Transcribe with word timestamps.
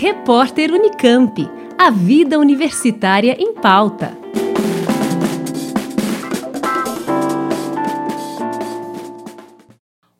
Repórter 0.00 0.72
Unicamp. 0.72 1.46
A 1.76 1.90
vida 1.90 2.38
universitária 2.38 3.36
em 3.38 3.52
pauta. 3.52 4.16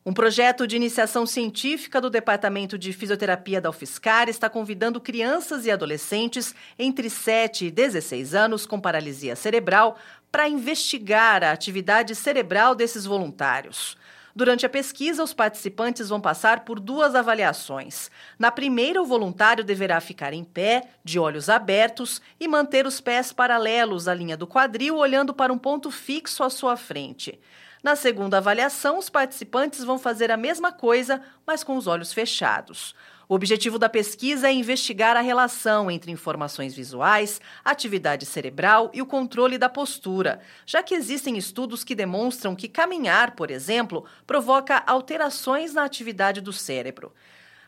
Um 0.05 0.13
projeto 0.13 0.67
de 0.67 0.77
iniciação 0.77 1.25
científica 1.25 1.99
do 1.99 2.11
Departamento 2.11 2.77
de 2.77 2.93
Fisioterapia 2.93 3.59
da 3.59 3.71
UFSCar 3.71 4.29
está 4.29 4.51
convidando 4.51 5.01
crianças 5.01 5.65
e 5.65 5.71
adolescentes 5.71 6.55
entre 6.79 7.09
7 7.09 7.69
e 7.69 7.71
16 7.71 8.35
anos 8.35 8.67
com 8.67 8.79
paralisia 8.79 9.35
cerebral 9.35 9.97
para 10.31 10.47
investigar 10.47 11.43
a 11.43 11.53
atividade 11.53 12.15
cerebral 12.15 12.75
desses 12.75 13.07
voluntários. 13.07 13.97
Durante 14.35 14.65
a 14.65 14.69
pesquisa, 14.69 15.23
os 15.23 15.35
participantes 15.35 16.09
vão 16.09 16.21
passar 16.21 16.61
por 16.61 16.79
duas 16.79 17.15
avaliações. 17.15 18.11
Na 18.39 18.51
primeira, 18.51 19.03
o 19.03 19.07
voluntário 19.07 19.65
deverá 19.65 20.01
ficar 20.01 20.33
em 20.33 20.45
pé, 20.45 20.89
de 21.05 21.19
olhos 21.19 21.49
abertos 21.49 22.21
e 22.39 22.47
manter 22.47 22.87
os 22.87 23.01
pés 23.01 23.33
paralelos 23.33 24.07
à 24.07 24.15
linha 24.15 24.37
do 24.37 24.47
quadril, 24.47 24.97
olhando 24.97 25.35
para 25.35 25.53
um 25.53 25.59
ponto 25.59 25.91
fixo 25.91 26.45
à 26.45 26.51
sua 26.51 26.77
frente. 26.77 27.41
Na 27.83 27.97
segunda 27.97 28.39
avaliação, 28.39 28.99
os 28.99 29.09
participantes 29.09 29.83
vão 29.83 29.99
fazer 29.99 30.31
a 30.31 30.37
mesma 30.37 30.71
coisa, 30.71 31.21
mas 31.47 31.65
com 31.65 31.77
os 31.77 31.87
olhos 31.87 32.13
fechados. 32.13 32.95
O 33.31 33.35
objetivo 33.37 33.79
da 33.79 33.89
pesquisa 33.89 34.49
é 34.49 34.53
investigar 34.53 35.17
a 35.17 35.21
relação 35.21 35.89
entre 35.89 36.11
informações 36.11 36.75
visuais, 36.75 37.41
atividade 37.65 38.27
cerebral 38.27 38.91
e 38.93 39.01
o 39.01 39.07
controle 39.07 39.57
da 39.57 39.69
postura, 39.69 40.41
já 40.67 40.83
que 40.83 40.97
existem 40.97 41.39
estudos 41.39 41.85
que 41.85 41.95
demonstram 41.95 42.57
que 42.57 42.67
caminhar, 42.67 43.37
por 43.37 43.49
exemplo, 43.49 44.05
provoca 44.27 44.83
alterações 44.85 45.73
na 45.73 45.85
atividade 45.85 46.41
do 46.41 46.53
cérebro. 46.53 47.13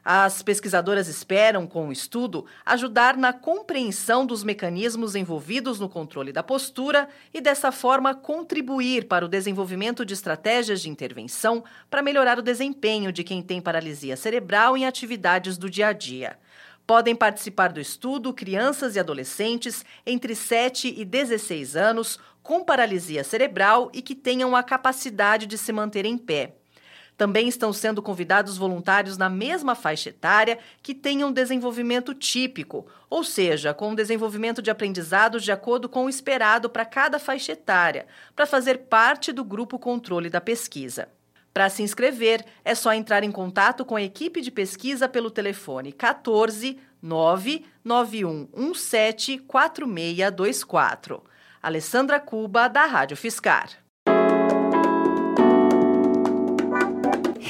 As 0.05 0.42
pesquisadoras 0.42 1.06
esperam, 1.06 1.65
com 1.65 1.88
o 1.88 1.92
estudo, 1.92 2.45
ajudar 2.66 3.16
na 3.16 3.32
compreensão 3.32 4.27
dos 4.27 4.43
mecanismos 4.43 5.15
envolvidos 5.15 5.79
no 5.79 5.88
controle 5.88 6.32
da 6.32 6.43
postura 6.43 7.09
e, 7.32 7.40
dessa 7.40 7.71
forma, 7.71 8.12
contribuir 8.12 9.07
para 9.07 9.24
o 9.24 9.29
desenvolvimento 9.29 10.04
de 10.04 10.12
estratégias 10.12 10.80
de 10.80 10.90
intervenção 10.90 11.62
para 11.88 12.02
melhorar 12.02 12.37
o 12.37 12.43
desempenho 12.43 13.12
de 13.12 13.23
quem 13.23 13.40
tem 13.40 13.60
paralisia 13.60 14.16
cerebral 14.16 14.77
em 14.77 14.87
atividades 14.87 15.57
do 15.57 15.71
dia 15.71 15.88
a 15.88 15.93
dia. 15.93 16.37
Podem 16.84 17.15
participar 17.15 17.73
do 17.73 17.80
estudo 17.80 18.34
crianças 18.34 18.96
e 18.96 18.99
adolescentes 18.99 19.84
entre 20.05 20.34
7 20.34 20.93
e 20.96 21.05
16 21.05 21.77
anos 21.77 22.18
com 22.43 22.65
paralisia 22.65 23.23
cerebral 23.23 23.88
e 23.95 24.02
que 24.02 24.16
tenham 24.16 24.57
a 24.57 24.65
capacidade 24.65 25.46
de 25.46 25.57
se 25.57 25.73
manter 25.73 26.05
em 26.05 26.18
pé. 26.18 26.57
Também 27.16 27.49
estão 27.49 27.73
sendo 27.73 28.02
convidados 28.02 28.57
voluntários 28.57 29.16
na 29.16 29.29
mesma 29.29 29.74
faixa 29.74 30.09
etária 30.09 30.59
que 30.82 30.95
tenham 30.95 31.32
desenvolvimento 31.32 32.15
típico, 32.15 32.87
ou 33.09 33.23
seja, 33.23 33.74
com 33.74 33.91
um 33.91 33.95
desenvolvimento 33.95 34.63
de 34.63 34.71
aprendizados 34.71 35.45
de 35.45 35.52
acordo 35.52 35.88
com 35.88 36.07
o 36.07 36.09
esperado 36.09 36.71
para 36.71 36.85
cada 36.85 37.18
faixa 37.18 37.52
etária, 37.52 38.07
para 38.35 38.46
fazer 38.46 38.79
parte 38.79 39.33
do 39.33 39.45
grupo 39.45 39.79
controle 39.79 40.30
da 40.30 40.40
pesquisa. 40.40 41.09
Para 41.52 41.68
se 41.68 41.83
inscrever, 41.83 42.45
é 42.65 42.74
só 42.74 42.95
entrar 42.95 43.23
em 43.23 43.30
contato 43.30 43.85
com 43.85 43.95
a 43.95 44.02
equipe 44.02 44.40
de 44.40 44.51
pesquisa 44.51 45.07
pelo 45.07 45.30
telefone 45.30 45.93
14 45.93 46.79
99117 47.02 49.38
4624. 49.38 51.23
Alessandra 51.63 52.18
Cuba, 52.18 52.68
da 52.68 52.87
Rádio 52.87 53.16
Fiscar. 53.16 53.82